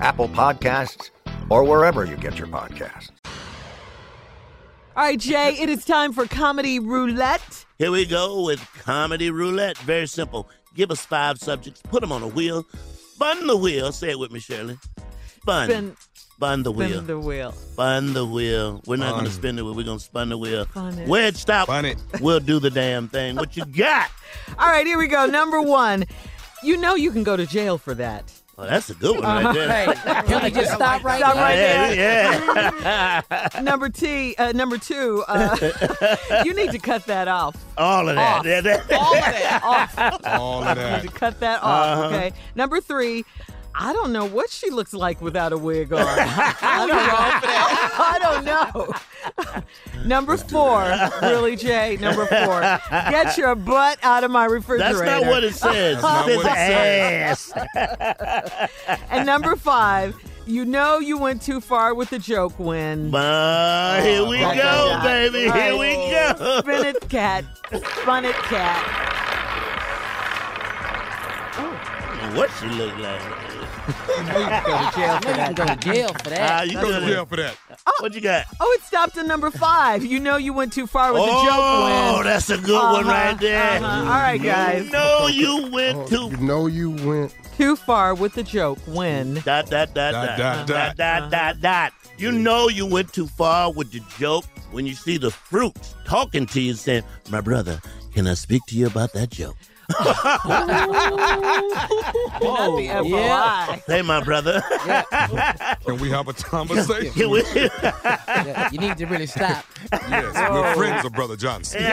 Apple 0.00 0.28
Podcasts, 0.28 1.10
or 1.50 1.64
wherever 1.64 2.04
you 2.04 2.16
get 2.16 2.38
your 2.38 2.46
podcasts. 2.48 3.10
All 4.96 5.04
right, 5.04 5.18
Jay, 5.18 5.56
it 5.60 5.68
is 5.68 5.84
time 5.84 6.12
for 6.12 6.26
Comedy 6.26 6.78
Roulette. 6.78 7.64
Here 7.78 7.90
we 7.90 8.04
go 8.04 8.44
with 8.44 8.60
comedy 8.80 9.30
roulette. 9.30 9.78
Very 9.78 10.06
simple. 10.06 10.48
Give 10.74 10.90
us 10.90 11.00
five 11.06 11.38
subjects, 11.38 11.80
put 11.82 12.00
them 12.02 12.12
on 12.12 12.22
a 12.22 12.28
wheel, 12.28 12.66
spun 13.14 13.46
the 13.46 13.56
wheel. 13.56 13.92
Say 13.92 14.10
it 14.10 14.18
with 14.18 14.30
me, 14.30 14.40
Shirley. 14.40 14.78
Spun. 15.40 15.68
Spin, 15.70 15.96
Spun 16.12 16.62
the 16.62 16.72
wheel. 16.72 16.88
spin 16.90 17.06
the 17.06 17.18
wheel. 17.18 17.52
Spun 17.52 18.12
the 18.12 18.26
wheel. 18.26 18.82
We're 18.86 18.96
not 18.96 19.12
going 19.12 19.24
to 19.24 19.30
spin 19.30 19.56
the 19.56 19.64
wheel. 19.64 19.74
We're 19.74 19.84
going 19.84 19.98
to 19.98 20.04
spun 20.04 20.28
the 20.28 20.36
wheel. 20.38 20.66
Spun 20.66 20.98
it. 20.98 21.08
Where 21.08 21.26
it 21.28 21.36
stop, 21.36 21.66
Spun 21.68 21.84
it. 21.86 21.98
we'll 22.20 22.40
do 22.40 22.58
the 22.58 22.70
damn 22.70 23.08
thing. 23.08 23.36
What 23.36 23.56
you 23.56 23.64
got? 23.64 24.10
All 24.58 24.68
right, 24.68 24.86
here 24.86 24.98
we 24.98 25.06
go. 25.08 25.24
Number 25.26 25.60
one. 25.62 26.04
You 26.62 26.76
know 26.76 26.94
you 26.94 27.10
can 27.10 27.22
go 27.22 27.36
to 27.38 27.46
jail 27.46 27.78
for 27.78 27.94
that. 27.94 28.30
Oh, 28.62 28.66
that's 28.66 28.90
a 28.90 28.94
good 28.94 29.16
one 29.24 29.24
right 29.44 29.54
there. 29.54 29.94
Hey, 29.94 30.22
can 30.26 30.42
we 30.42 30.50
just 30.50 30.74
stop 30.74 31.02
right 31.02 31.18
Stop 31.20 31.34
there? 31.34 31.42
right 31.44 31.96
yeah, 31.96 32.38
there. 32.44 33.48
yeah. 33.54 33.60
Number 33.62 33.88
T, 33.88 34.34
uh, 34.36 34.52
number 34.52 34.76
two, 34.76 35.24
uh, 35.28 35.56
you 36.44 36.52
need 36.52 36.70
to 36.72 36.78
cut 36.78 37.06
that 37.06 37.26
off. 37.26 37.56
All 37.78 38.06
of 38.08 38.16
that. 38.16 38.44
Off. 38.46 38.92
All 38.92 39.14
of 39.16 39.34
it 39.34 39.62
off. 39.64 40.24
All 40.26 40.62
of 40.62 40.76
that. 40.76 40.96
You 40.96 41.02
need 41.04 41.10
to 41.10 41.18
cut 41.18 41.40
that 41.40 41.62
off, 41.62 41.98
Uh-huh. 41.98 42.06
okay? 42.14 42.32
Number 42.54 42.82
three, 42.82 43.24
I 43.74 43.92
don't 43.92 44.12
know 44.12 44.24
what 44.26 44.50
she 44.50 44.70
looks 44.70 44.92
like 44.92 45.20
without 45.20 45.52
a 45.52 45.58
wig 45.58 45.92
on. 45.92 46.02
I 46.06 46.86
don't 48.20 48.44
know. 48.44 48.92
Number 50.08 50.36
four, 50.36 50.92
really, 51.22 51.56
Jay. 51.56 51.96
Number 52.00 52.26
four, 52.26 52.60
get 52.90 53.36
your 53.38 53.54
butt 53.54 53.98
out 54.02 54.24
of 54.24 54.30
my 54.30 54.44
refrigerator. 54.46 54.98
That's 55.04 55.22
not 55.24 55.30
what 55.30 55.44
it 55.44 55.54
says. 55.94 56.02
not 56.02 56.28
It 56.28 56.36
what 56.36 56.46
it 56.46 56.52
ass. 56.52 57.52
And 59.10 59.24
number 59.26 59.56
five, 59.56 60.16
you 60.46 60.64
know 60.64 60.98
you 60.98 61.18
went 61.18 61.42
too 61.42 61.60
far 61.60 61.94
with 61.94 62.10
the 62.10 62.18
joke 62.18 62.58
when. 62.58 63.12
Ah, 63.14 64.00
here 64.02 64.24
we 64.26 64.42
Oh, 64.44 64.54
go, 64.54 64.98
baby. 65.02 65.46
God. 65.46 65.56
Here 65.56 65.76
we 65.78 65.94
go. 66.10 66.58
Spin 66.60 66.86
it, 66.86 67.08
cat. 67.08 67.44
Spun 68.00 68.24
it, 68.24 68.34
cat. 68.34 69.09
What 72.36 72.50
she 72.60 72.66
look 72.68 72.96
like? 72.98 73.20
You 74.08 74.22
know 74.24 74.38
you 74.38 74.46
can 74.50 74.62
go 74.74 74.84
to 74.84 74.90
jail 74.96 75.18
for 75.18 75.30
that. 75.30 75.48
You 75.48 75.54
go 75.56 75.64
to 75.66 75.76
jail 75.76 76.08
for 76.14 76.28
Ah, 76.28 76.30
that. 76.30 76.68
you 76.68 76.74
Go 76.74 77.00
to 77.00 77.06
jail 77.06 77.26
for 77.26 77.36
that. 77.36 77.56
What 77.98 78.14
you 78.14 78.20
got? 78.20 78.44
Oh, 78.60 78.76
it 78.78 78.84
stopped 78.84 79.16
at 79.16 79.26
number 79.26 79.50
five. 79.50 80.04
You 80.04 80.20
know 80.20 80.36
you 80.36 80.52
went 80.52 80.72
too 80.72 80.86
far 80.86 81.12
with 81.12 81.22
the 81.22 81.28
oh, 81.32 81.44
joke 82.14 82.16
when. 82.18 82.24
that's 82.26 82.50
a 82.50 82.58
good 82.58 82.74
one 82.92 83.06
Uh-huh, 83.06 83.10
right 83.10 83.40
there. 83.40 83.78
uh-huh. 83.82 84.00
All 84.02 84.20
right, 84.20 84.40
guys. 84.40 84.84
You 84.84 84.90
know 84.92 85.26
you 85.26 85.70
went 85.72 85.98
Oh, 85.98 86.06
too 86.06 86.28
you 86.30 86.36
know 86.36 86.66
you 86.66 86.90
went. 86.90 87.34
Too 87.56 87.74
far 87.74 88.14
with 88.14 88.34
the 88.34 88.42
joke 88.44 88.78
when. 88.86 89.34
dot 89.34 89.68
dot 89.70 89.92
dot 89.92 89.94
Dot, 89.94 90.12
dot 90.12 90.38
dot, 90.38 90.66
dot 90.66 90.96
dot. 90.96 90.96
dot 90.96 91.30
dot 91.30 91.60
dot. 91.60 91.92
You 92.16 92.30
know 92.30 92.68
you 92.68 92.86
went 92.86 93.12
too 93.12 93.26
far 93.26 93.72
with 93.72 93.90
the 93.90 94.00
joke 94.18 94.44
when 94.70 94.86
you 94.86 94.94
see 94.94 95.16
the 95.18 95.30
fruit 95.32 95.74
talking 96.04 96.46
to 96.46 96.60
you 96.60 96.74
saying, 96.74 97.02
"My 97.28 97.40
brother, 97.40 97.80
can 98.14 98.26
I 98.28 98.34
speak 98.34 98.62
to 98.68 98.76
you 98.76 98.86
about 98.86 99.12
that 99.14 99.30
joke?" 99.30 99.56
Not 99.90 100.42
the 102.76 102.88
FOI. 102.88 103.08
yeah. 103.08 103.76
Hey, 103.86 104.02
my 104.02 104.22
brother. 104.22 104.62
Can 105.86 105.98
we 105.98 106.10
have 106.10 106.28
a 106.28 106.32
conversation? 106.34 107.12
Can 107.12 107.30
we- 107.30 107.42
Yeah, 107.52 108.68
You 108.72 108.78
need 108.78 108.96
to 108.98 109.06
really 109.06 109.26
stop. 109.26 109.64
Yes, 109.92 110.50
we're 110.50 110.74
friends 110.74 111.04
of 111.04 111.12
Brother 111.12 111.36
Johnson. 111.36 111.82
Go 111.82 111.88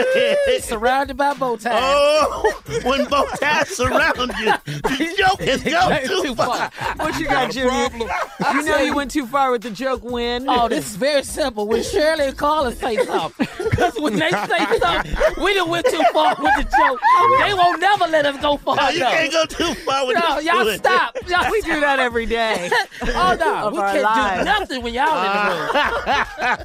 ahead. 0.00 0.36
Surrounded 0.62 1.16
by 1.16 1.34
bow 1.34 1.56
ties. 1.56 1.80
Oh, 1.82 2.52
when 2.84 3.04
both 3.06 3.38
ties 3.40 3.68
surround 3.68 4.16
you, 4.38 4.52
the 4.64 5.14
joke 5.18 5.40
has 5.40 5.62
gone 5.62 6.02
too 6.22 6.34
far. 6.34 6.70
What 6.96 7.18
you 7.18 7.26
got, 7.26 7.42
Not 7.42 7.50
a 7.50 7.52
Junior? 7.90 8.08
You 8.52 8.62
know 8.64 8.78
you 8.78 8.94
went 8.94 9.10
too 9.10 9.26
far 9.26 9.50
with 9.50 9.62
the 9.62 9.70
joke 9.70 10.02
when. 10.04 10.48
Oh, 10.48 10.68
this 10.68 10.86
is 10.90 10.96
very 10.96 11.24
simple. 11.24 11.66
When 11.66 11.82
Shirley 11.82 12.26
and 12.26 12.36
Carla 12.38 12.72
say 12.74 12.96
something, 13.04 13.48
because 13.58 13.98
when 13.98 14.16
they 14.18 14.30
say 14.30 14.78
something, 14.78 15.14
we 15.42 15.54
done 15.54 15.68
went 15.70 15.86
too 15.86 16.02
far 16.12 16.36
with 16.38 16.54
the 16.56 16.62
joke. 16.64 17.00
They 17.46 17.54
won't 17.54 17.80
never 17.80 18.06
let 18.06 18.26
us 18.26 18.40
go 18.40 18.56
far 18.56 18.76
No, 18.76 18.88
you 18.90 18.96
enough. 18.98 19.12
can't 19.12 19.32
go 19.32 19.44
too 19.46 19.74
far 19.82 20.06
with 20.06 20.16
No, 20.18 20.36
this 20.36 20.44
y'all 20.44 20.68
stop. 20.78 21.16
Y'all 21.28 21.50
we 21.50 21.60
do 21.62 21.80
that 21.80 21.98
every 21.98 22.26
day. 22.26 22.70
Oh 23.02 23.36
no, 23.38 23.66
Of 23.68 23.72
we 23.72 23.78
can't 23.78 24.02
lives. 24.02 24.38
do 24.38 24.44
nothing 24.44 24.82
when 24.82 24.94
y'all 24.94 25.16
in 25.18 25.24
the 25.24 25.38
uh, 25.38 25.58
room. 25.58 25.61
I 25.74 26.58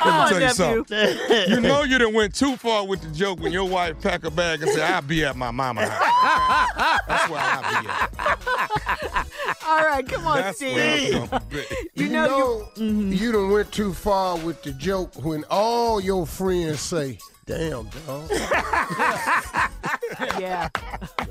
oh, 0.00 0.28
tell 0.28 0.40
you 0.40 0.50
something. 0.50 1.18
You 1.48 1.60
know 1.60 1.82
you 1.82 1.98
done 1.98 2.14
went 2.14 2.34
too 2.34 2.56
far 2.56 2.86
with 2.86 3.00
the 3.00 3.08
joke 3.08 3.40
when 3.40 3.52
your 3.52 3.68
wife 3.68 4.00
pack 4.00 4.24
a 4.24 4.30
bag 4.30 4.62
and 4.62 4.70
say, 4.70 4.82
I'll 4.82 5.02
be 5.02 5.24
at 5.24 5.36
my 5.36 5.50
mama's 5.50 5.88
house. 5.88 7.02
That's 7.06 7.30
where 7.30 7.40
I'll 7.40 7.82
be 7.82 7.88
at. 7.88 9.26
All 9.66 9.84
right, 9.84 10.06
come 10.06 10.26
on, 10.26 10.38
That's 10.38 10.56
Steve. 10.56 10.74
You, 11.12 11.64
you, 11.94 12.08
know, 12.08 12.26
know 12.26 12.68
you, 12.76 12.82
mm-hmm. 12.82 13.12
you 13.12 13.32
done 13.32 13.50
went 13.50 13.72
too 13.72 13.92
far 13.92 14.38
with 14.38 14.62
the 14.62 14.72
joke 14.72 15.22
when 15.24 15.44
all 15.50 16.00
your 16.00 16.26
friends 16.26 16.80
say, 16.80 17.18
damn, 17.46 17.88
dog. 18.06 18.30
yeah. 20.40 20.68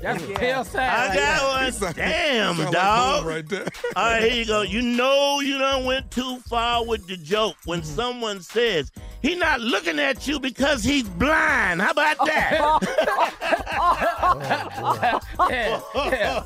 That's 0.00 0.26
Yeah. 0.26 0.40
hell 0.40 0.64
sad. 0.64 0.88
I 0.88 1.08
right 1.08 1.14
got 1.14 1.40
there. 1.40 1.62
one. 1.64 1.72
Sound- 1.72 1.96
Damn, 1.96 2.56
sound 2.56 2.58
like 2.58 2.72
dog. 2.72 3.20
Boom 3.22 3.28
right 3.28 3.48
there. 3.48 3.66
All 3.96 4.10
right, 4.10 4.22
here 4.22 4.34
you 4.34 4.46
go. 4.46 4.62
You 4.62 4.82
know 4.82 5.40
you 5.40 5.58
done 5.58 5.84
went 5.84 6.10
too 6.10 6.38
far 6.48 6.84
with 6.84 7.06
the 7.06 7.16
joke 7.16 7.56
when 7.64 7.80
mm-hmm. 7.80 7.96
someone 7.96 8.40
says 8.40 8.90
he 9.22 9.34
not 9.34 9.60
looking 9.60 9.98
at 9.98 10.26
you 10.28 10.38
because 10.40 10.84
he's 10.84 11.08
blind. 11.08 11.82
How 11.82 11.90
about 11.90 12.18
that? 12.26 12.78
Yeah, 15.50 15.80
yeah. 16.10 16.42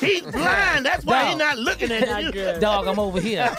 he's 0.00 0.22
blind. 0.22 0.86
That's 0.86 1.04
why 1.04 1.28
he's 1.28 1.36
not 1.36 1.58
looking 1.58 1.90
at 1.90 2.34
you. 2.34 2.60
Dog, 2.60 2.86
I'm 2.86 2.98
over 2.98 3.20
here. 3.20 3.50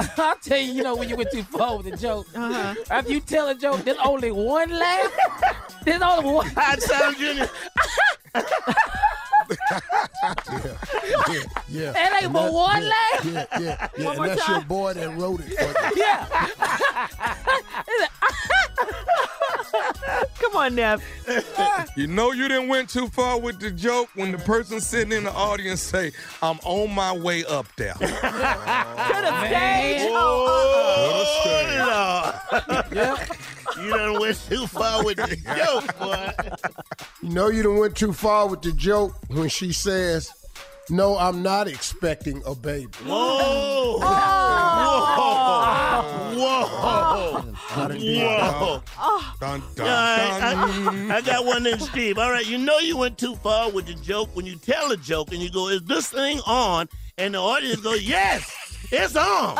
You 0.00 0.06
know? 0.18 0.24
I'll 0.24 0.36
tell 0.36 0.58
you, 0.58 0.72
you 0.72 0.82
know, 0.82 0.96
when 0.96 1.08
you 1.08 1.16
went 1.16 1.30
too 1.30 1.42
far 1.42 1.76
with 1.76 1.90
the 1.90 1.96
joke. 1.96 2.26
Uh-huh. 2.34 2.74
After 2.90 3.12
you 3.12 3.20
tell 3.20 3.48
a 3.48 3.54
joke, 3.54 3.84
there's 3.84 3.98
only 3.98 4.30
one 4.30 4.70
laugh. 4.70 5.12
There's 5.84 6.02
only 6.02 6.30
one. 6.30 6.46
Hot 6.56 6.80
Sound 6.82 7.16
Junior. 7.16 7.48
Yeah, 8.34 8.42
yeah. 11.30 11.42
yeah. 11.70 11.92
That 11.92 12.22
ain't 12.22 12.32
but 12.34 12.52
one 12.52 12.84
laugh. 12.84 13.24
Yeah, 13.24 13.46
yeah, 13.58 13.60
yeah. 13.60 13.88
One 14.04 14.08
and 14.08 14.16
more 14.18 14.28
that's 14.28 14.42
time. 14.42 14.56
your 14.56 14.64
boy 14.66 14.92
that 14.92 15.16
wrote 15.16 15.40
it 15.42 15.58
for 15.58 15.96
you. 15.96 16.04
Yeah. 16.04 16.26
Come 20.38 20.56
on, 20.56 20.74
Nev. 20.74 21.02
You 21.96 22.06
know 22.06 22.32
you 22.32 22.48
didn't 22.48 22.68
went 22.68 22.88
too 22.88 23.08
far 23.08 23.38
with 23.38 23.60
the 23.60 23.70
joke 23.70 24.08
when 24.14 24.32
the 24.32 24.38
person 24.38 24.80
sitting 24.80 25.12
in 25.12 25.24
the 25.24 25.32
audience 25.32 25.80
say, 25.80 26.12
"I'm 26.42 26.58
on 26.64 26.90
my 26.94 27.12
way 27.16 27.44
up 27.44 27.66
there." 27.76 27.94
To 28.00 28.06
the 28.08 29.32
oh, 29.32 29.46
stage. 29.46 30.00
Oh, 30.12 30.46
Oh, 30.92 31.24
oh. 32.52 32.82
Lord. 32.92 33.18
You 33.80 33.90
done 33.90 34.20
went 34.20 34.36
too 34.48 34.66
far 34.66 35.04
with 35.04 35.16
the 35.16 35.36
joke, 35.56 35.98
boy. 35.98 36.32
You 37.22 37.30
know, 37.30 37.48
you 37.48 37.62
done 37.62 37.78
went 37.78 37.96
too 37.96 38.12
far 38.12 38.48
with 38.48 38.62
the 38.62 38.72
joke 38.72 39.14
when 39.28 39.48
she 39.48 39.72
says, 39.72 40.30
"No, 40.90 41.16
I'm 41.16 41.42
not 41.42 41.66
expecting 41.68 42.42
a 42.46 42.54
baby." 42.54 42.88
Whoa. 43.04 43.98
Oh. 44.02 45.49
Whoa. 46.50 47.42
Whoa. 47.42 48.82
Whoa. 48.96 49.22
Dun, 49.40 49.62
dun, 49.74 49.86
dun. 49.86 51.10
I, 51.10 51.16
I 51.16 51.20
got 51.20 51.44
one 51.46 51.66
in 51.66 51.78
Steve. 51.78 52.18
All 52.18 52.30
right, 52.30 52.46
you 52.46 52.58
know 52.58 52.78
you 52.78 52.96
went 52.96 53.18
too 53.18 53.36
far 53.36 53.70
with 53.70 53.86
the 53.86 53.94
joke 53.94 54.34
when 54.34 54.46
you 54.46 54.56
tell 54.56 54.90
a 54.92 54.96
joke 54.96 55.32
and 55.32 55.40
you 55.40 55.50
go, 55.50 55.68
"Is 55.68 55.82
this 55.84 56.08
thing 56.08 56.40
on?" 56.46 56.88
And 57.18 57.34
the 57.34 57.38
audience 57.38 57.80
goes, 57.80 58.02
"Yes, 58.02 58.50
it's 58.90 59.16
on. 59.16 59.56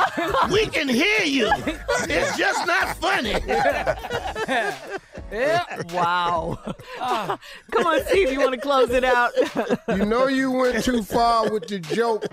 We 0.51 0.67
can 0.67 0.89
hear 0.89 1.23
you. 1.23 1.51
It's 2.09 2.37
just 2.37 2.67
not 2.67 2.97
funny." 2.97 3.35
wow. 5.95 6.59
Ah. 6.99 7.39
come 7.71 7.87
on, 7.87 8.05
Steve. 8.07 8.33
You 8.33 8.41
want 8.41 8.55
to 8.55 8.61
close 8.61 8.91
it 8.91 9.05
out? 9.05 9.33
You 9.89 10.05
know, 10.05 10.27
you 10.27 10.51
went 10.51 10.85
too 10.85 11.03
far 11.03 11.51
with 11.51 11.69
the 11.69 11.79
joke 11.79 12.25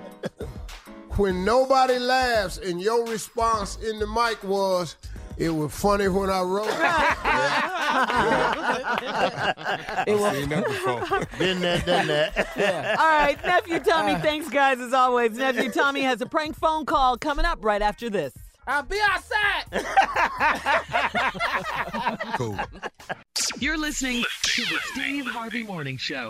when 1.18 1.46
nobody 1.46 2.00
laughs, 2.00 2.58
and 2.58 2.82
your 2.82 3.06
response 3.08 3.78
in 3.78 4.00
the 4.00 4.08
mic 4.08 4.44
was, 4.44 4.96
"It 5.38 5.50
was 5.50 5.74
funny 5.74 6.08
when 6.08 6.30
I 6.30 6.42
wrote 6.42 6.70
it." 6.70 6.78
It 10.08 10.20
was, 10.20 10.36
Seen 10.38 10.50
that 10.50 10.66
before. 10.66 11.28
Been 11.40 11.60
there, 11.62 11.80
done 11.80 12.08
that. 12.08 12.98
All 13.00 13.08
right, 13.10 13.38
nephew 13.46 13.80
Tommy. 13.80 14.16
Thanks, 14.16 14.50
guys, 14.50 14.80
as 14.80 14.94
always. 14.94 15.32
Nephew 15.38 15.72
Tommy 15.72 16.02
has 16.02 16.22
a 16.22 16.26
prank 16.26 16.56
phone 16.58 16.86
call 16.86 17.18
coming 17.18 17.46
up 17.46 17.64
right 17.64 17.82
after 17.82 18.10
this. 18.10 18.34
I'll 18.68 18.84
be 18.84 19.00
outside. 19.02 19.86
Cool. 22.38 22.58
You're 23.60 23.78
listening 23.78 24.24
to 24.44 24.62
the 24.64 24.78
Steve 24.92 25.26
Harvey 25.28 25.64
Morning 25.64 25.98
Show. 25.98 26.30